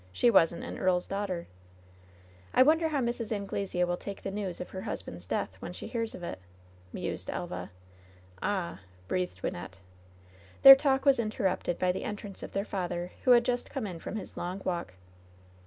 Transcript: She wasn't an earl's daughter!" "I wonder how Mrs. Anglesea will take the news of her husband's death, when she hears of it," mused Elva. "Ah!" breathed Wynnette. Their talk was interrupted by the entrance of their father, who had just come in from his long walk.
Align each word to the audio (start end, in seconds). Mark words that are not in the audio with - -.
She 0.11 0.31
wasn't 0.31 0.63
an 0.63 0.79
earl's 0.79 1.05
daughter!" 1.05 1.45
"I 2.55 2.63
wonder 2.63 2.87
how 2.89 3.01
Mrs. 3.01 3.31
Anglesea 3.31 3.83
will 3.83 3.97
take 3.97 4.23
the 4.23 4.31
news 4.31 4.59
of 4.59 4.71
her 4.71 4.81
husband's 4.81 5.27
death, 5.27 5.55
when 5.59 5.73
she 5.73 5.85
hears 5.85 6.15
of 6.15 6.23
it," 6.23 6.39
mused 6.91 7.29
Elva. 7.29 7.69
"Ah!" 8.41 8.79
breathed 9.07 9.43
Wynnette. 9.43 9.77
Their 10.63 10.75
talk 10.75 11.05
was 11.05 11.19
interrupted 11.19 11.77
by 11.77 11.91
the 11.91 12.03
entrance 12.03 12.41
of 12.41 12.53
their 12.53 12.65
father, 12.65 13.11
who 13.25 13.31
had 13.33 13.45
just 13.45 13.69
come 13.69 13.85
in 13.85 13.99
from 13.99 14.15
his 14.15 14.35
long 14.35 14.59
walk. 14.65 14.95